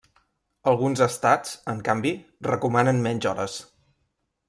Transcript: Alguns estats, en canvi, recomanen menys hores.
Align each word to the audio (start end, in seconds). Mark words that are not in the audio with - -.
Alguns 0.71 1.03
estats, 1.07 1.53
en 1.75 1.85
canvi, 1.91 2.17
recomanen 2.51 3.07
menys 3.09 3.33
hores. 3.33 3.63